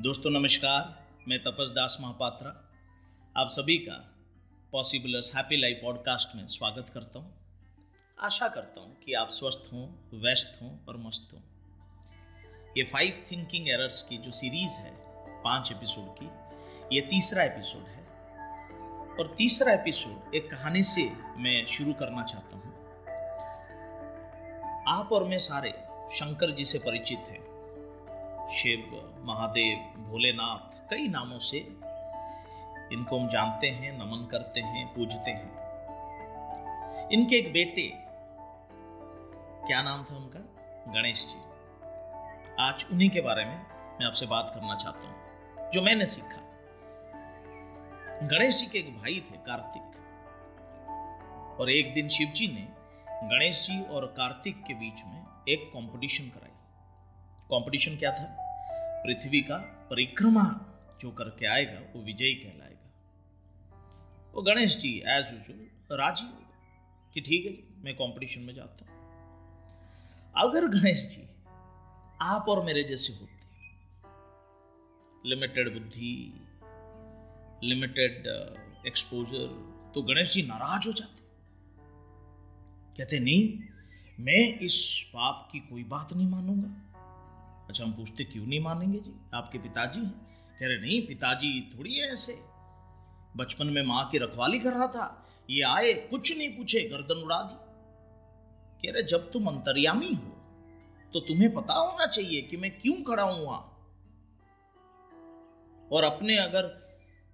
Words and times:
दोस्तों, 0.00 0.30
नमस्कार। 0.30 1.06
मैं 1.28 1.42
तपस 1.42 1.70
दास 1.70 1.98
महापात्रा। 2.00 2.70
आप 3.36 3.48
सभी 3.48 3.76
का 3.78 4.14
पॉसिबलस 4.72 5.32
हैप्पी 5.36 5.56
लाइफ 5.56 5.80
पॉडकास्ट 5.82 6.36
में 6.36 6.46
स्वागत 6.46 6.88
करता 6.88 7.18
हूँ। 7.18 7.34
आशा 8.20 8.48
करता 8.48 8.80
हूँ 8.80 8.98
कि 8.98 9.12
आप 9.12 9.30
स्वस्थ 9.30 9.70
हों, 9.72 10.18
व्यस्त 10.20 10.58
हों 10.62 10.78
और 10.88 10.96
मस्त 10.96 11.34
हों। 11.34 11.40
ये 12.76 12.84
फाइव 12.84 13.26
थिंकिंग 13.32 13.68
एरर्स 13.68 14.02
की 14.02 14.18
जो 14.18 14.30
सीरीज़ 14.30 14.78
है, 14.78 14.92
पाँच 15.42 15.72
एपिसोड 15.72 16.14
की, 16.22 16.26
ये 16.96 17.00
तीसरा 17.00 17.42
एपिसोड 17.42 17.82
है। 17.82 18.04
और 19.18 19.34
तीसरा 19.38 19.72
एपिसोड 19.72 20.34
एक 20.34 20.50
कहानी 20.50 20.82
से 20.82 21.10
मैं 21.36 21.66
शुरू 21.66 21.92
करना 21.92 22.22
चाहता 22.22 22.56
हूँ। 22.56 22.74
आप 24.88 25.12
और 25.12 25.24
मैं 25.24 25.38
सारे 25.38 25.70
शंकर 26.12 26.50
जी 26.50 26.64
से 26.64 26.78
परिचित 26.78 27.18
हैं। 27.18 27.47
शिव, 28.52 29.14
महादेव, 29.22 29.78
भोलेनाथ, 29.78 30.90
कई 30.90 31.08
नामों 31.08 31.38
से 31.38 31.58
इनको 32.92 33.18
हम 33.18 33.28
जानते 33.28 33.70
हैं, 33.70 33.98
नमन 33.98 34.26
करते 34.26 34.60
हैं, 34.60 34.94
पूजते 34.94 35.30
हैं। 35.30 35.48
इनके 37.12 37.36
एक 37.36 37.52
बेटे, 37.52 37.92
क्या 39.66 39.82
नाम 39.82 40.04
था 40.04 40.16
उनका? 40.16 40.38
गणेश 40.92 41.26
जी। 41.26 41.40
आज 42.60 42.86
उन्हीं 42.92 43.10
के 43.10 43.20
बारे 43.20 43.44
में 43.44 43.56
मैं 43.98 44.06
आपसे 44.06 44.26
बात 44.26 44.52
करना 44.54 44.74
चाहता 44.74 45.08
हूँ, 45.08 45.70
जो 45.70 45.82
मैंने 45.82 46.06
सीखा। 46.06 46.42
गणेश 48.26 48.60
जी 48.60 48.66
के 48.66 48.78
एक 48.78 48.98
भाई 48.98 49.24
थे, 49.30 49.36
कार्तिक। 49.36 49.88
और 51.60 51.70
एक 51.70 51.94
दिन 51.94 52.08
शिव 52.08 52.28
जी 52.28 52.48
ने 52.48 52.68
गणेश 53.26 53.66
जी 53.66 53.82
और 53.82 54.06
कार्तिक 54.06 54.62
के 54.62 54.74
बीच 54.74 55.02
में 55.06 55.26
एक 55.48 55.68
कंपटीशन 55.68 56.24
कराई। 56.24 56.50
कंपटीशन 57.50 57.96
क्या 57.96 58.10
था? 58.12 58.24
पृथ्वी 59.04 59.40
का 59.40 59.56
परिक्रमा 59.90 60.44
जो 61.00 61.10
करके 61.10 61.46
आएगा 61.46 61.78
वो 61.94 62.02
विजयी 62.02 62.34
कहलाएगा। 62.34 62.88
वो 64.34 64.42
गणेश 64.42 64.76
जी 64.78 64.90
एज 65.08 65.32
यूजल 65.32 65.96
राज़ी 65.96 66.26
हो 66.26 66.32
गए 66.32 66.46
कि 67.14 67.20
ठीक 67.20 67.46
है 67.46 67.82
मैं 67.84 67.94
कंपटीशन 67.94 68.40
में 68.40 68.54
जाता 68.54 68.84
हूँ। 68.84 68.96
अगर 70.36 70.66
गणेश 70.68 71.06
जी 71.08 71.22
आप 72.22 72.48
और 72.48 72.64
मेरे 72.64 72.82
जैसे 72.84 73.12
होते 73.12 73.36
लिमिटेड 75.28 75.72
बुद्धि 75.72 76.12
लिमिटेड 77.64 78.26
एक्सपोजर 78.86 79.46
uh, 79.46 79.94
तो 79.94 80.02
गणेश 80.02 80.32
जी 80.32 80.42
नाराज़ 80.42 80.86
हो 80.88 80.92
जाते 80.92 81.22
कहते 82.98 83.18
नहीं 83.18 83.58
मैं 84.24 84.58
इस 84.58 84.76
पाप 85.14 85.48
की 85.52 85.58
कोई 85.60 85.84
बात 85.84 86.12
नहीं 86.12 86.28
मानूँगा। 86.28 86.87
अच्छा 87.68 87.84
हम 87.84 87.92
पूछते, 87.92 88.24
क्यों 88.24 88.46
नहीं 88.46 88.60
मानेंगे 88.60 88.98
जी? 88.98 89.12
आपके 89.34 89.58
पिताजी 89.58 90.00
हैं। 90.00 90.12
कह 90.60 90.66
रहे, 90.66 90.76
नहीं, 90.78 91.06
पिताजी 91.06 91.60
थोड़ी 91.72 91.94
है 91.94 92.12
ऐसे। 92.12 92.38
बचपन 93.36 93.66
में 93.66 93.82
माँ 93.82 94.08
की 94.10 94.18
रखवाली 94.18 94.58
कर 94.58 94.72
रहा 94.72 94.86
था। 94.86 95.06
ये 95.48 95.62
आए, 95.64 95.92
कुछ 96.10 96.36
नहीं 96.38 96.48
पूछे, 96.48 96.80
गर्दन 96.82 97.22
उड़ा 97.22 97.42
दी। 97.42 97.56
कह 98.82 98.92
रहे, 98.92 99.02
जब 99.02 99.30
तुम 99.30 99.46
अंतर्यामी 99.46 100.12
हो 100.14 100.34
तो 101.14 101.20
तुम्हें 101.20 101.52
पता 101.54 101.74
होना 101.74 102.06
चाहिए 102.06 102.40
कि 102.42 102.56
मैं 102.56 102.70
क्यों 102.78 102.94
खड़ा 103.04 103.22
हूँ 103.22 103.44
वहाँ। 103.44 103.60
और 105.90 106.04
अपने 106.04 106.36
अगर 106.36 106.64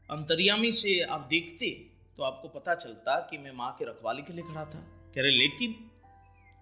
अंतर्यामी 0.08 0.70
से 0.72 1.00
आप 1.02 1.26
देखते 1.30 1.70
तो 2.18 2.22
आपको 2.22 2.48
पता 2.50 2.74
चलता 2.74 3.18
कि 3.20 3.38
मैं 3.38 3.52
माँ 3.52 3.70
के 3.78 3.84
रखवाली 3.84 4.22
के 4.22 4.32
लिए 4.32 4.44
खड़ा 4.44 4.64
था। 4.64 4.80
कह 5.14 5.22
रहे, 5.22 5.30
लेकिन 5.30 5.74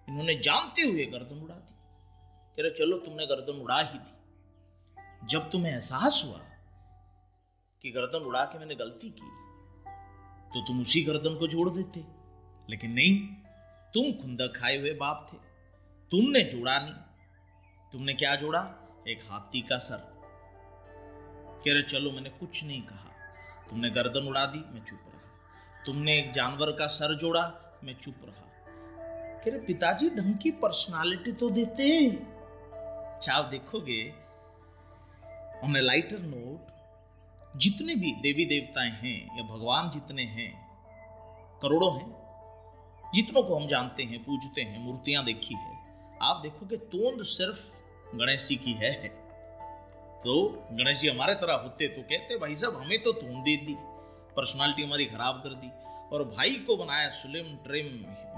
इन्होंने 0.07 0.35
जानते 0.35 0.81
हुए 0.81 1.05
गर्दन 1.05 1.43
उड़ा 1.43 1.55
दी। 1.55 1.71
कह 2.57 2.63
रहे, 2.63 2.71
चलो 2.71 2.97
तुमने 2.97 3.25
गर्दन 3.25 3.53
उड़ा 3.53 3.79
ही 3.79 3.99
दी। 3.99 5.27
जब 5.27 5.51
तुम्हें 5.51 5.73
एहसास 5.73 6.23
हुआ 6.25 6.37
कि 7.81 7.91
गर्दन 7.91 8.19
उड़ा 8.19 8.45
के 8.45 8.59
मैंने 8.59 8.75
गलती 8.75 9.09
की 9.09 9.43
तो 10.53 10.67
तुम 10.67 10.81
उसी 10.81 11.03
गर्दन 11.03 11.35
को 11.35 11.47
जोड़ 11.47 11.69
देते। 11.69 12.03
लेकिन 12.69 12.91
नहीं, 12.91 13.27
तुम 13.93 14.21
खुंदा 14.21 14.47
खाए 14.47 14.77
हुए 14.77 14.93
बाप 14.93 15.29
थे। 15.33 15.37
तुमने 16.11 16.41
जोड़ा 16.41 16.79
नहीं। 16.79 16.93
तुमने 17.91 18.13
क्या 18.13 18.35
जोड़ा? 18.35 18.73
एक 19.07 19.19
हाथी 19.23 19.61
का 19.61 19.77
सर। 19.77 19.97
कह 21.65 21.73
रहे, 21.73 21.81
चलो 21.81 22.11
मैंने 22.11 22.29
कुछ 22.29 22.63
नहीं 22.63 22.81
कहा। 22.81 23.09
तुमने 23.69 23.89
गर्दन 23.89 24.27
उड़ा 24.27 24.45
दी, 24.45 24.73
मैं 24.73 24.85
चुप 24.85 24.99
रहा। 25.07 25.21
तुमने 25.85 26.19
एक 26.19 26.31
जानवर 26.31 26.71
का 26.71 26.87
सर 26.87 27.15
जोड़ा, 27.15 27.79
मैं 27.83 27.95
चुप 27.95 28.15
रहा। 28.23 28.49
कह 29.39 29.51
रहे, 29.51 29.59
पिताजी, 29.59 30.09
ढंग 30.09 30.35
की 30.35 30.51
पर्सनालिटी 30.51 31.31
तो 31.31 31.49
देते 31.49 32.09
अच्छा 33.23 33.33
आप 33.33 33.45
देखोगे 33.45 33.97
ऑन 35.63 35.75
ए 35.77 35.81
लाइटर 35.81 36.19
नोट 36.19 37.57
जितने 37.57 37.93
भी 37.95 38.11
देवी 38.15 38.45
देवताएँ 38.45 38.89
हैं 38.91 39.37
या 39.37 39.43
भगवान 39.43 39.89
जितने 39.89 40.23
हैं, 40.23 40.49
करोड़ों 41.61 41.91
हैं, 41.93 43.11
जितनों 43.13 43.43
को 43.43 43.55
हम 43.55 43.67
जानते 43.67 44.03
हैं, 44.03 44.23
पूजते 44.23 44.61
हैं, 44.61 44.79
मूर्तियाँ 44.79 45.23
देखी 45.25 45.55
है, 45.55 45.77
आप 46.21 46.41
देखोगे 46.43 46.77
तोंद 46.77 47.23
सिर्फ़ 47.23 47.61
गणेश 48.15 48.47
जी 48.47 48.55
की 48.55 48.73
है। 48.73 48.91
तो 50.23 50.67
गणेश 50.71 50.99
जी 50.99 51.07
हमारे 51.07 51.35
तरह 51.35 51.53
होते 51.53 51.87
तो 51.87 52.01
कहते, 52.01 52.37
भाई 52.37 52.55
साहब, 52.55 52.81
हमें 52.81 53.03
तो 53.03 53.11
तोंद 53.11 53.43
दे 53.43 53.55
दी 53.57 53.75
पर्सनालिटी 54.35 54.83
हमारी 54.83 55.05
खराब 55.05 55.41
कर 55.43 55.53
दी। 55.53 55.71
और 56.15 56.23
भाई 56.27 56.55
को 56.55 56.77
बनाया 56.77 57.09
सुलिम 57.09 57.55
ट्रिम 57.55 57.87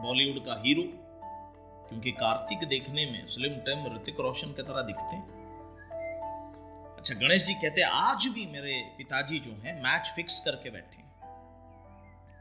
बॉलीवुड 0.03 0.45
का 0.45 0.61
हीरो 0.65 1.04
क्योंकि 1.89 2.11
कार्तिक 2.11 2.67
देखने 2.67 3.05
में 3.05 3.27
स्लिम 3.27 3.53
टाइम 3.53 3.95
ऋतिक 3.95 4.19
रोशन 4.19 4.47
की 4.47 4.61
तरह 4.61 4.81
दिखते 4.81 5.15
हैं। 5.15 5.43
अच्छा 6.97 7.13
गणेश 7.13 7.43
जी 7.45 7.53
कहते 7.53 7.81
आज 7.81 8.27
भी 8.27 8.45
मेरे 8.45 8.95
पिताजी 8.97 9.39
जो 9.39 9.51
हैं 9.51 9.83
मैच 9.83 10.13
फिक्स 10.15 10.39
करके 10.39 10.69
बैठे 10.69 10.97
हैं। 10.97 11.05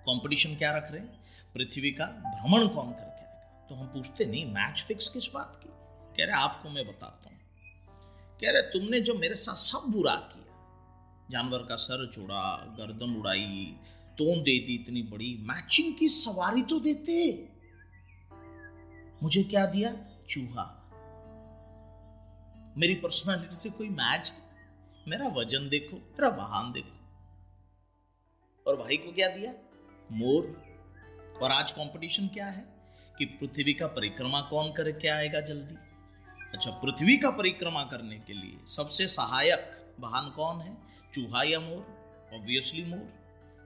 कंपटीशन 0.01 0.55
क्या 0.55 0.77
रख 0.77 0.93
रहे 0.93 1.01
हैं? 1.01 1.25
पृथ्वी 1.55 1.91
का 1.91 2.05
भ्रमण 2.05 2.67
कौन 2.67 2.93
करके 2.93 3.25
आएगा? 3.25 3.67
तो 3.69 3.75
हम 3.75 3.87
पूछते, 3.87 4.25
नहीं 4.25 4.47
मैच 4.47 4.85
फिक्स 4.89 5.09
किस 5.09 5.33
बात 5.35 5.61
की? 5.63 5.69
कह 6.17 6.25
रहे, 6.25 6.37
आपको 6.37 6.69
मैं 6.69 6.87
बताता 6.87 7.29
हूँ। 7.29 7.39
कह 8.41 8.51
रहे, 8.51 8.63
तुमने 8.63 9.01
जो 9.01 9.15
मेरे 9.15 9.35
साथ 9.35 9.55
सब 9.55 9.91
बुरा 9.91 10.15
किया, 10.15 10.41
जानवर 11.31 11.59
का 11.59 11.77
सर 11.77 12.11
चुड़ा, 12.15 12.57
गर्दन 12.79 13.17
उड़ाई 13.17 13.77
तोन 14.19 14.43
दे 14.43 14.59
दी 14.59 14.75
इतनी 14.75 15.03
बड़ी 15.03 15.37
मैचिंग 15.41 15.95
की 15.95 16.09
सवारी 16.09 16.63
तो 16.63 16.81
देते। 16.81 17.49
मुझे 19.25 19.43
क्या 19.43 19.67
दिया? 19.67 19.97
चूहा। 20.31 20.91
मेरी 22.77 22.95
पर्सनालिटी 22.95 23.57
से 23.57 23.71
कोई 23.71 23.89
मैच 23.89 24.33
मेरा 25.09 25.29
वज़न 25.29 25.69
देखो, 25.69 25.97
मेरा 25.97 26.29
वाहन 26.29 26.73
देखो। 26.73 26.99
और 28.67 28.77
भाई 28.77 28.97
को 28.97 29.13
क्या 29.13 29.29
दिया? 29.29 29.53
मोर। 30.13 30.65
और 31.43 31.53
आज 31.53 31.71
कंपटीशन 31.71 32.29
क्या 32.29 32.47
है? 32.47 32.65
कि 33.19 33.25
पृथ्वी 33.25 33.75
का 33.75 33.87
परिक्रमा 33.87 34.41
कौन 34.41 34.73
करके 34.73 35.09
आएगा 35.09 35.41
जल्दी? 35.41 35.75
अच्छा 36.55 36.71
पृथ्वी 36.71 37.17
का 37.17 37.31
परिक्रमा 37.31 37.85
करने 37.85 38.19
के 38.19 38.33
लिए 38.33 38.67
सबसे 38.67 39.09
सहायक 39.09 39.95
वाहन 40.01 40.31
कौन 40.31 40.61
है? 40.61 40.77
चूहा 41.15 41.43
या 41.43 41.61
मोर? 41.61 41.83
Obviously 42.35 42.85
more. 42.85 43.15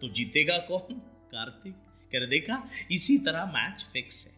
तो 0.00 0.08
जीतेगा 0.08 0.58
कौन? 0.58 0.94
कार्तिक। 1.32 1.74
कर 2.12 2.26
देखा? 2.26 2.68
इसी 2.90 3.18
तरह 3.18 3.46
मैच 3.46 3.86
फिक्स 3.92 4.26
है। 4.26 4.37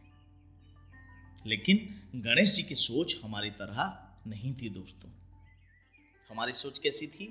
लेकिन 1.47 2.03
गणेश 2.21 2.57
जी 2.57 2.63
की 2.63 2.75
सोच 2.75 3.21
हमारी 3.25 3.51
तरह 3.51 4.09
नहीं 4.27 4.55
थी 4.55 4.71
दोस्तों। 4.71 5.11
हमारी 6.31 6.53
सोच 6.53 6.79
कैसी 6.79 7.07
थी? 7.07 7.27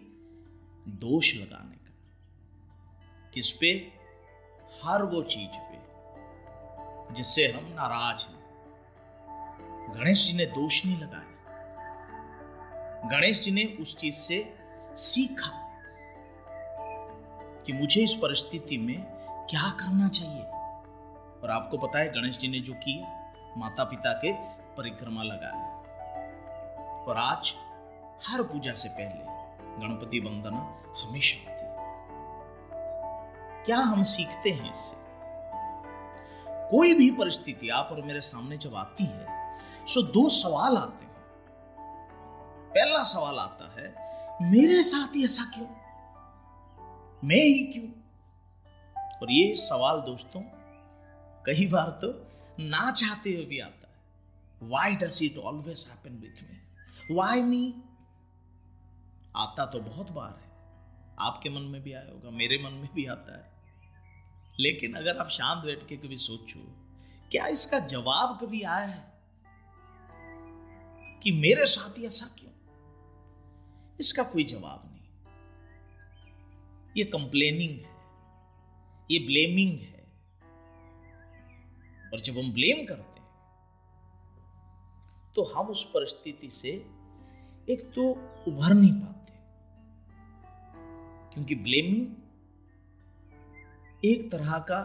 दोष 0.88 1.36
लगाने 1.36 1.76
का। 1.76 1.94
किस 3.34 3.52
पे? 3.52 3.92
हर 4.84 5.04
वो 5.04 5.24
चीज़ 5.24 5.52
पे, 5.54 5.78
जिससे 7.14 7.48
हम 7.48 7.66
नाराज़ 7.66 8.28
हैं। 8.28 8.40
गणेश 10.00 10.28
जी 10.28 10.34
ने 10.34 10.46
दोष 10.46 10.86
नहीं 10.86 10.98
लगाया। 10.98 11.30
गणेश 13.10 13.40
जी 13.42 13.52
ने 13.52 13.66
उस 13.66 13.98
चीज़ 13.98 14.16
से 14.16 14.58
सीखा 14.96 15.82
कि 17.66 17.74
मुझे 17.74 18.04
इस 18.04 18.14
परिस्थिति 18.16 18.78
में 18.78 19.04
क्या 19.50 19.72
करना 19.72 20.10
चाहिए। 20.10 20.44
और 21.42 21.50
आपको 21.52 21.78
पता 21.78 22.00
है, 22.00 22.22
गणेश 22.22 22.38
जी 22.38 22.48
ने 22.48 22.60
जो 22.60 22.74
किया 22.74 23.19
माता 23.60 23.84
पिता 23.84 24.14
के 24.14 24.32
परिक्रमा 24.76 25.24
लगाया 25.24 25.76
और 27.04 27.18
आज 27.18 27.56
हर 28.28 28.44
पूजा 28.44 28.74
से 28.74 28.90
पहले 28.90 29.26
गणपति 29.78 30.20
वंदना 30.20 30.84
हमेशा 31.04 31.38
होती 31.40 31.66
है। 31.66 31.70
क्या 33.66 33.78
हम 33.78 34.04
सीखते 34.04 34.50
हैं 34.50 34.70
इससे? 34.70 34.98
कोई 36.70 36.94
भी 36.94 37.12
परिस्थिति 37.12 37.70
आप 37.70 37.90
और 37.92 38.02
मेरे 38.02 38.22
सामने 38.22 38.58
जब 38.58 38.76
आती 38.76 39.04
है, 39.04 39.58
सो 39.88 40.02
दो 40.02 40.30
सवाल 40.30 40.78
आते 40.78 41.06
हैं। 41.06 41.16
पहला 42.70 43.04
सवाल 43.04 43.40
आता 43.40 43.82
है, 43.82 43.96
मेरे 44.52 44.84
साथ 44.84 45.16
ही 45.16 45.26
ऐसा 45.26 45.52
क्यों? 45.56 45.68
मैं 47.24 47.44
ही 47.44 47.64
क्यों? 47.64 47.88
और 49.22 49.32
ये 49.32 49.56
सवाल 49.56 50.02
दोस्तों, 50.02 50.42
कई 51.46 51.68
बार 51.68 51.90
तो 51.90 52.29
ना 52.60 52.92
चाहते 52.92 53.34
हुए 53.34 53.46
भी 53.46 53.60
आता 53.60 53.90
है। 53.90 54.02
Why 54.70 54.96
does 54.96 55.24
it 55.24 55.38
always 55.38 55.88
happen 55.90 56.10
with 56.10 56.44
me 56.44 56.60
why 57.16 57.42
me 57.42 57.84
आता 59.36 59.66
तो 59.66 59.80
बहुत 59.80 60.12
बार 60.12 60.40
है। 60.44 60.50
आपके 61.20 61.50
मन 61.50 61.62
में 61.62 61.84
भी 61.84 61.94
आया 61.94 62.12
होगा, 62.12 62.30
मेरे 62.30 62.58
मन 62.64 62.72
में 62.72 62.90
भी 62.96 63.06
आता 63.06 63.38
है। 63.38 63.54
लेकिन 64.60 64.94
अगर 64.94 65.18
आप 65.18 65.30
शांत 65.30 65.66
बैठ 65.66 65.88
के 65.88 65.98
कभी 65.98 66.18
सोचो, 66.18 66.60
क्या 67.32 67.48
इसका 67.48 67.80
जवाब 67.80 68.40
कभी 68.42 68.62
आया 68.62 68.86
है? 68.86 69.10
कि 71.24 71.32
मेरे 71.32 71.66
साथ 71.66 71.98
ही 71.98 72.06
ऐसा 72.06 72.36
क्यों? 72.40 72.52
इसका 74.00 74.24
कोई 74.24 74.44
जवाब 74.44 74.84
नहीं। 74.86 75.00
ये 76.98 77.04
कंप्लेनिंग 77.04 77.72
है। 77.72 78.00
ये 79.12 79.20
ब्लेमिंग 79.20 79.80
है। 79.80 79.99
और 82.14 82.20
जब 82.20 82.38
हम 82.38 82.52
ब्लेम 82.54 82.86
करते 82.86 83.20
हैं 83.20 83.28
तो 85.36 85.44
हम 85.44 85.68
उस 85.68 85.84
परिस्थिति 85.86 86.50
से 86.52 86.70
एक 87.70 87.92
तो 87.96 88.04
उभर 88.48 88.74
नहीं 88.74 88.94
पाते। 88.94 89.34
क्योंकि 91.34 91.56
ब्लेमिंग 91.56 92.08
एक 94.06 94.32
तरह 94.32 94.58
का 94.60 94.80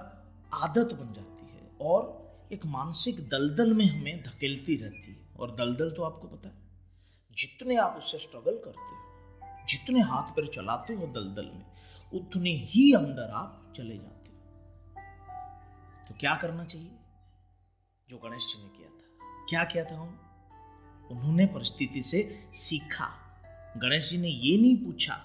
आदत 0.55 0.94
बन 0.94 1.12
जाती 1.12 1.47
है 1.47 1.71
और 1.81 2.00
एक 2.53 2.67
मानसिक 2.67 3.29
दलदल 3.29 3.75
में 3.75 3.85
हमें 3.87 4.23
धकेलती 4.23 4.76
रहती 4.76 5.12
है। 5.12 5.17
और 5.37 5.55
दलदल 5.55 5.91
तो 5.91 6.03
आपको 6.03 6.29
पता 6.29 6.49
है, 6.49 6.55
जितने 7.37 7.76
आप 7.76 7.97
उससे 7.99 8.19
स्ट्रगल 8.19 8.56
करते 8.65 8.81
हो, 8.81 9.67
जितने 9.69 10.00
हाथ 10.00 10.35
पैर 10.37 10.47
चलाते 10.47 10.94
हो 10.94 11.06
दलदल 11.06 11.47
में, 11.47 11.65
उतने 12.12 12.50
ही 12.50 12.93
अंदर 12.93 13.31
आप 13.31 13.73
चले 13.76 13.97
जाते 13.99 14.31
हो। 14.31 14.37
तो 16.09 16.15
क्या 16.21 16.35
करना 16.35 16.65
चाहिए? 16.65 16.91
जो 18.14 18.19
गणेश 18.19 18.46
जी 18.46 18.62
ने 18.62 18.69
किया 18.69 18.88
था। 18.88 19.46
क्या 19.49 19.64
किया 19.64 19.84
था 19.84 19.94
हम? 20.00 20.11
उन्होंने 21.11 21.46
परिस्थिति 21.46 22.02
से 22.02 22.19
सीखा। 22.55 23.06
गणेश 23.76 24.11
जी 24.11 24.19
ने 24.19 24.28
ये 24.28 24.56
नहीं 24.58 24.76
पूछा, 24.76 25.16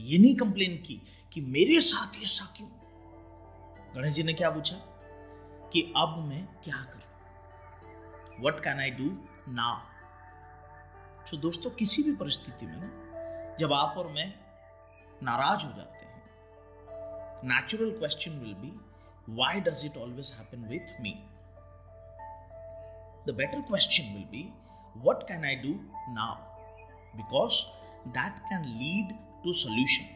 ये 0.00 0.18
नहीं 0.18 0.34
कंप्लेन 0.36 0.76
की 0.76 1.00
कि 1.32 1.40
मेरे 1.40 1.80
साथ 1.80 2.22
ऐसा 2.24 2.44
क्यों? 2.56 2.68
गणेश 3.94 4.14
जी 4.14 4.22
ने 4.22 4.32
क्या 4.32 4.50
पूछा? 4.50 4.76
कि 5.72 5.80
अब 5.96 6.16
मैं 6.18 6.44
क्या 6.64 6.76
करूँ? 6.84 8.46
What 8.46 8.62
can 8.64 8.80
I 8.80 8.90
do 8.90 9.08
now 9.48 9.78
तो 11.30 11.36
दोस्तों, 11.36 11.70
किसी 11.70 12.02
भी 12.02 12.14
परिस्थिति 12.16 12.66
में 12.66 12.76
ना, 12.76 13.56
जब 13.56 13.72
आप 13.72 13.98
और 13.98 14.08
मैं 14.12 14.32
नाराज़ 15.22 15.66
हो 15.66 15.72
जाते 15.72 16.06
हैं 16.06 16.22
natural 17.44 17.90
question 17.98 18.38
will 18.38 18.54
be 18.54 18.72
why 19.28 19.60
does 19.60 19.84
it 19.84 19.96
always 19.96 20.32
happen 20.38 20.66
with 20.68 21.00
me 21.00 21.14
The 23.27 23.35
better 23.41 23.61
question 23.71 24.13
will 24.13 24.25
be 24.31 24.51
what 24.95 25.27
can 25.27 25.43
I 25.43 25.55
do 25.55 25.79
now? 26.13 26.39
Because 27.17 27.69
that 28.13 28.41
can 28.49 28.63
lead 28.79 29.15
to 29.43 29.53
solution. 29.53 30.07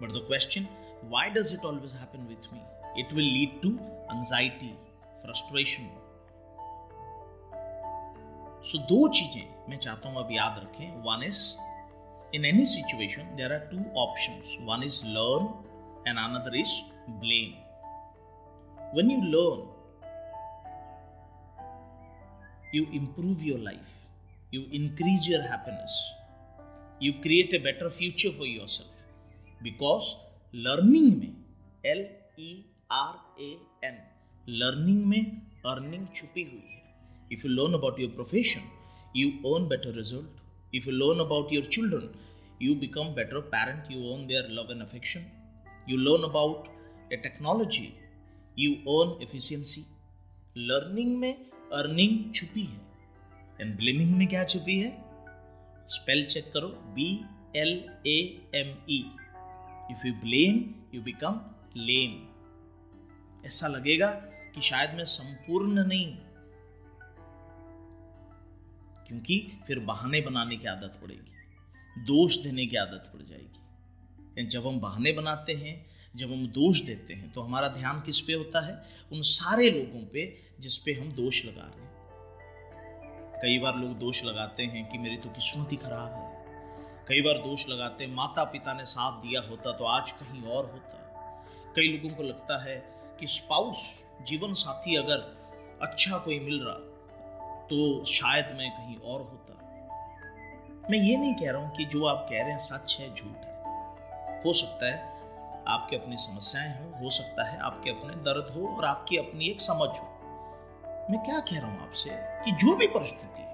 But 0.00 0.12
the 0.12 0.22
question, 0.22 0.68
why 1.08 1.28
does 1.28 1.52
it 1.52 1.64
always 1.64 1.92
happen 1.92 2.26
with 2.28 2.50
me? 2.52 2.62
It 2.96 3.12
will 3.12 3.24
lead 3.24 3.62
to 3.62 3.78
anxiety, 4.10 4.76
frustration. 5.24 5.88
So 8.62 8.78
दो 8.88 9.06
चीजें 9.16 9.68
मैं 9.70 9.76
चाहता 9.78 10.08
हूं 10.08 10.22
अब 10.22 10.32
याद 10.32 10.58
रखें 10.64 11.02
one 11.02 11.22
is 11.24 11.40
in 12.36 12.44
any 12.44 12.64
situation 12.70 13.28
there 13.36 13.52
are 13.56 13.60
two 13.68 13.84
options 14.00 14.50
one 14.70 14.82
is 14.86 14.96
learn 15.12 15.46
and 16.10 16.20
another 16.22 16.50
is 16.62 16.72
blame 17.22 17.54
when 18.98 19.12
you 19.12 19.20
learn 19.34 19.62
you 22.72 22.86
improve 22.92 23.42
your 23.42 23.58
life, 23.58 23.90
you 24.50 24.66
increase 24.72 25.26
your 25.26 25.42
happiness, 25.42 25.98
you 27.00 27.14
create 27.22 27.52
a 27.54 27.58
better 27.58 27.90
future 27.90 28.32
for 28.32 28.46
yourself. 28.46 28.88
Because 29.62 30.16
learning 30.52 31.18
में 31.20 31.34
L 31.84 32.02
E 32.36 32.62
R 32.90 33.14
A 33.40 33.50
N 33.84 33.96
learning 34.48 35.04
में 35.06 35.40
earning 35.66 36.06
छुपी 36.16 36.42
हुई 36.42 36.62
है. 36.68 36.82
If 37.30 37.44
you 37.44 37.50
learn 37.50 37.74
about 37.74 37.98
your 37.98 38.10
profession, 38.10 38.62
you 39.14 39.32
earn 39.50 39.68
better 39.68 39.92
result. 39.92 40.40
If 40.72 40.86
you 40.86 40.92
learn 40.92 41.20
about 41.26 41.52
your 41.52 41.64
children, 41.76 42.08
you 42.60 42.74
become 42.74 43.14
better 43.14 43.42
parent. 43.42 43.90
You 43.90 44.12
earn 44.12 44.26
their 44.28 44.48
love 44.48 44.70
and 44.70 44.82
affection. 44.82 45.24
You 45.86 45.98
learn 45.98 46.24
about 46.24 46.68
a 47.12 47.16
technology, 47.16 47.94
you 48.56 48.72
earn 48.94 49.12
efficiency. 49.26 49.84
Learning 50.56 51.14
में 51.20 51.34
earning 51.73 52.33
छुपी 52.33 52.63
है। 52.63 52.81
And 53.61 53.75
blaming 53.77 54.15
में 54.17 54.27
क्या 54.27 54.43
छुपी 54.43 54.79
है? 54.79 54.91
Spell 55.89 56.25
check 56.25 56.51
करो। 56.53 56.67
B 56.95 57.07
L 57.55 57.71
A 58.07 58.17
M 58.55 58.75
E 58.89 58.99
if 59.91 60.07
you 60.07 60.13
blame 60.13 60.63
you 60.95 61.01
become 61.01 61.39
lame 61.77 62.11
ऐसा 63.45 63.67
लगेगा 63.67 64.07
कि 64.55 64.61
शायद 64.61 64.93
मैं 64.95 65.03
संपूर्ण 65.03 65.85
नहीं 65.87 66.15
क्योंकि 69.07 69.37
फिर 69.67 69.79
बहाने 69.79 70.21
बनाने 70.21 70.57
की 70.57 70.67
आदत 70.67 70.99
पड़ेगी। 71.01 72.03
दोष 72.03 72.37
देने 72.37 72.65
की 72.65 72.75
आदत 72.75 73.11
पड़ 73.13 73.21
जाएगी। 73.21 74.45
जब 74.45 74.67
हम 74.67 74.79
बहाने 74.79 75.11
बनाते 75.11 75.53
हैं 75.53 75.75
जब 76.15 76.31
हम 76.31 76.47
दोष 76.47 76.81
देते 76.81 77.13
हैं 77.13 77.31
तो 77.33 77.41
हमारा 77.41 77.67
ध्यान 77.67 78.01
किस 78.01 78.19
पे 78.21 78.33
होता 78.33 78.65
है? 78.67 78.73
उन 79.11 79.21
सारे 79.21 79.69
लोगों 79.69 80.05
पे 80.05 80.25
जिस 80.59 80.77
पे 80.77 80.93
हम 80.93 81.11
दोष 81.11 81.45
लगा 81.45 81.61
रहे 81.61 81.81
हैं। 81.81 81.91
कई 83.41 83.59
बार 83.59 83.75
लोग 83.75 83.97
दोष 83.99 84.23
लगाते 84.23 84.63
हैं 84.63 84.89
कि 84.91 84.97
मेरी 84.97 85.17
तो 85.17 85.29
किस्मत 85.29 85.71
ही 85.71 85.77
खराब 85.77 86.13
है। 86.13 86.31
कई 87.07 87.21
बार 87.21 87.37
दोष 87.37 87.67
लगाते 87.69 88.03
हैं 88.03 88.13
माता 88.15 88.43
पिता 88.43 88.73
ने 88.73 88.85
साथ 88.85 89.21
दिया 89.21 89.41
होता 89.41 89.71
तो 89.71 89.85
आज 89.85 90.11
कहीं 90.11 90.43
और 90.43 90.65
होता। 90.65 90.99
कई 91.75 91.87
लोगों 91.87 92.15
को 92.15 92.23
लगता 92.23 92.63
है 92.63 92.75
कि 93.19 93.27
स्पाउस, 93.27 93.99
जीवन 94.21 94.53
साथी 94.53 94.95
अगर 94.95 95.17
अच्छा 95.81 96.17
कोई 96.17 96.39
मिल 96.39 96.59
रहा 96.63 96.75
तो 97.63 98.05
शायद 98.05 98.45
मैं 98.57 98.69
कहीं 98.71 98.95
और 98.95 99.21
होता। 99.21 100.87
मैं 100.91 100.99
ये 100.99 101.17
नहीं 101.17 101.33
कह 101.33 101.51
रहा 101.51 101.61
हूँ 101.61 101.75
कि 101.75 101.85
जो 101.85 102.05
आप 102.05 102.27
कह 102.29 102.41
रहे 102.41 102.51
हैं 102.51 102.57
सच 102.57 102.97
है, 102.99 103.13
झूठ 103.15 103.35
है। 103.35 104.41
हो 104.45 104.53
सकता 104.53 104.91
है 104.93 105.12
आपके 105.67 105.95
अपनी 105.95 106.17
समस्याएँ 106.17 106.83
हो 106.83 107.03
हो 107.03 107.09
सकता 107.09 107.49
है 107.49 107.59
आपके 107.59 107.89
अपने 107.89 108.15
दर्द 108.15 108.53
हो 108.55 108.67
और 108.67 108.85
आपकी 108.85 109.17
अपनी 109.17 109.45
एक 109.45 109.61
समझ 109.61 109.89
हो। 109.89 110.09
मैं 111.11 111.23
क्या 111.23 111.39
कह 111.39 111.59
रहा 111.59 111.71
हूँ 111.71 111.81
आपसे 111.81 112.09
कि 112.13 112.51
जो 112.51 112.75
भी 112.75 112.87
परिस्थिति 112.87 113.41
है 113.41 113.53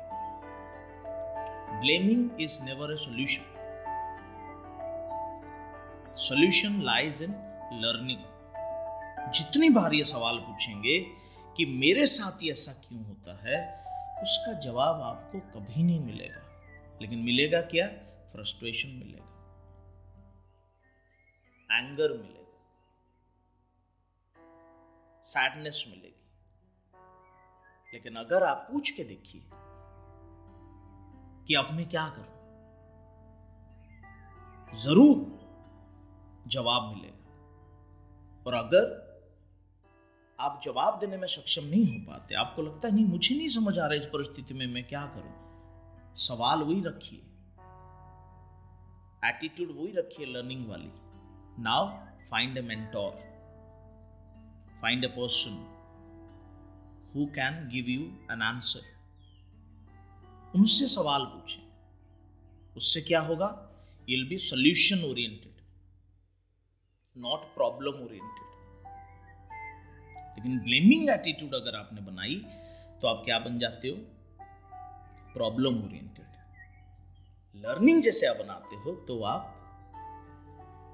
blaming 1.81 2.41
is 2.41 2.63
never 2.63 2.93
a 2.93 2.97
solution 2.97 3.55
solution 6.17 6.81
lies 6.81 7.23
in 7.23 7.31
learning 7.73 8.19
जितनी 9.33 9.69
बार 9.69 9.93
ये 9.93 10.03
सवाल 10.03 10.37
पूछेंगे 10.37 10.99
कि 11.57 11.65
मेरे 11.65 12.05
साथ 12.05 12.43
ही 12.43 12.51
ऐसा 12.51 12.71
क्यों 12.71 13.05
होता 13.05 13.47
है, 13.47 13.85
उसका 14.21 14.53
जवाब 14.53 15.01
आपको 15.01 15.39
कभी 15.39 15.83
नहीं 15.83 15.99
मिलेगा। 15.99 16.41
लेकिन 17.01 17.19
मिलेगा 17.19 17.61
क्या? 17.61 17.87
फ्रस्ट्रेशन 18.31 18.89
मिलेगा। 18.89 19.38
एंगर 21.71 22.11
मिलेगा। 22.17 22.37
सैडनेस 25.25 25.83
मिलेगी। 25.87 26.15
लेकिन 27.93 28.15
अगर 28.15 28.43
आप 28.43 28.67
पूछ 28.71 28.89
के 28.89 29.03
देखिए 29.03 29.41
कि 31.47 31.55
अब 31.55 31.71
मैं 31.71 31.89
क्या 31.89 32.09
करूँ, 32.09 32.37
ज़रूर 34.73 35.17
जवाब 36.47 36.95
मिलेगा। 36.95 37.15
और 38.47 38.53
अगर 38.53 39.09
आप 40.39 40.61
जवाब 40.63 40.99
देने 40.99 41.17
में 41.17 41.27
सक्षम 41.27 41.63
नहीं 41.63 41.99
हो 41.99 42.11
पाते, 42.11 42.35
आपको 42.35 42.61
लगता 42.61 42.87
है, 42.87 42.93
नहीं, 42.95 43.05
मुझे 43.05 43.35
नहीं 43.35 43.49
समझ 43.49 43.79
आ 43.79 43.85
रहा 43.85 43.95
इस 43.95 44.05
परिस्थिति 44.05 44.53
में 44.53 44.67
मैं 44.67 44.83
क्या 44.87 45.05
करूँ? 45.05 46.15
सवाल 46.15 46.63
वही 46.63 46.81
रखिए। 46.81 47.19
एटीट्यूड 49.29 49.69
वही 49.77 49.91
रखिए 49.91 50.25
लर्निंग 50.25 50.69
वाली। 50.69 50.91
Now 51.63 51.79
find 52.29 52.57
a 52.57 52.61
mentor. 52.63 53.13
Find 54.81 55.03
a 55.03 55.09
person 55.09 55.57
who 57.13 57.25
can 57.37 57.57
give 57.73 57.89
you 57.93 58.05
an 58.35 58.43
answer. 58.49 58.83
उनसे 60.55 60.87
सवाल 60.87 61.25
पूछें। 61.25 61.61
उससे 62.77 63.01
क्या 63.01 63.19
होगा? 63.21 63.47
Will 64.07 64.27
be 64.29 64.37
solution 64.37 65.03
oriented 65.03 65.61
not 67.17 67.41
problem 67.55 68.03
oriented 68.05 68.47
लेकिन 70.35 70.59
ब्लेमिंग 70.59 71.09
एटीट्यूड 71.09 71.55
अगर 71.55 71.75
आपने 71.75 72.01
बनाई 72.01 72.35
तो 73.01 73.07
आप 73.07 73.21
क्या 73.25 73.39
बन 73.39 73.59
जाते 73.59 73.87
हो? 73.87 73.95
प्रॉब्लम 75.33 75.83
ओरिएंटेड 75.85 77.65
लर्निंग 77.65 78.03
जैसे 78.03 78.27
आप 78.27 78.37
बनाते 78.37 78.75
हो 78.75 78.95
तो 79.07 79.21
आप 79.23 79.55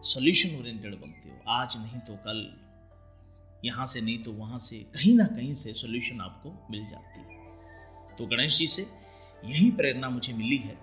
सोल्यूशन 0.05 0.59
ओरिएंटेड 0.59 0.95
बनते 0.95 1.29
हो। 1.29 1.35
आज 1.51 1.77
नहीं 1.77 1.99
तो 1.99 2.15
कल, 2.25 2.39
यहाँ 3.65 3.85
से 3.85 4.01
नहीं 4.01 4.17
तो 4.23 4.31
वहाँ 4.33 4.57
से, 4.59 4.77
कहीं 4.93 5.15
ना 5.15 5.25
कहीं 5.27 5.53
से 5.53 5.73
सोल्यूशन 5.73 6.21
आपको 6.21 6.49
मिल 6.71 6.85
जाती 6.89 7.19
है। 7.19 8.15
तो 8.17 8.25
गणेश 8.25 8.57
जी 8.57 8.67
से 8.67 8.81
यही 9.45 9.71
प्रेरणा 9.71 10.09
मुझे 10.09 10.33
मिली 10.33 10.57
है 10.57 10.77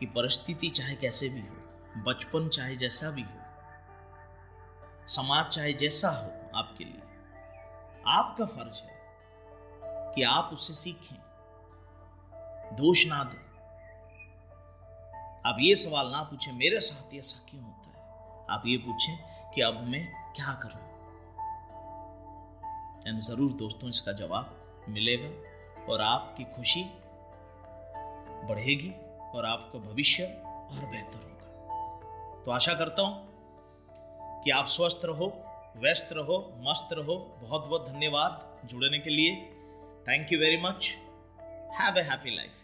कि 0.00 0.06
परिस्थिति 0.06 0.70
चाहे 0.70 0.94
कैसे 0.96 1.28
भी 1.28 1.40
हो, 1.40 2.02
बचपन 2.02 2.48
चाहे 2.48 2.76
जैसा 2.76 3.10
भी 3.10 3.22
हो, 3.22 3.40
समाज 5.08 5.46
चाहे 5.46 5.72
जैसा 5.74 6.10
हो 6.10 6.58
आपके 6.58 6.84
लिए, 6.84 7.02
आपका 8.08 8.44
फ़र्ज़ 8.46 8.82
है 8.82 8.94
कि 10.14 10.22
आप 10.24 10.50
उससे 10.52 10.72
सीखें, 10.74 11.16
दोष 12.76 13.06
ना 13.06 13.22
दें। 13.24 13.44
आप 15.46 15.56
ये 15.60 15.74
सवाल 15.76 16.10
ना 16.10 16.22
पूछें, 16.22 16.52
मेरे 16.54 16.80
साथ 16.82 17.14
ऐसा 17.14 17.46
क्यों 17.50 17.62
होता 17.64 17.88
है? 17.88 17.95
आप 18.50 18.62
ये 18.66 18.76
पूछें 18.78 19.16
कि 19.54 19.60
अब 19.60 19.80
मैं 19.82 20.04
क्या 20.36 20.52
करूँ? 20.62 20.82
एंड 23.08 23.18
ज़रूर 23.20 23.52
दोस्तों, 23.52 23.88
इसका 23.90 24.12
जवाब 24.12 24.84
मिलेगा 24.88 25.28
और 25.84 26.00
आपकी 26.00 26.44
खुशी 26.54 26.82
बढ़ेगी 28.48 28.90
और 29.34 29.46
आपका 29.46 29.78
भविष्य 29.78 30.24
और 30.24 30.86
बेहतर 30.86 31.18
होगा। 31.18 32.42
तो 32.44 32.50
आशा 32.50 32.74
करता 32.74 33.02
हूँ 33.02 34.42
कि 34.44 34.50
आप 34.50 34.66
स्वस्थ 34.66 35.04
रहो, 35.04 35.26
व्यस्त 35.76 36.08
रहो, 36.12 36.38
मस्त 36.60 36.92
रहो। 36.92 37.16
बहुत 37.42 37.66
बहुत 37.68 37.88
धन्यवाद 37.88 38.68
जुड़ने 38.70 38.98
के 38.98 39.10
लिए। 39.10 39.34
Thank 40.08 40.32
you 40.32 40.38
very 40.38 40.60
much 40.62 40.96
have 41.80 41.98
a 41.98 42.02
happy 42.02 42.36
life 42.36 42.62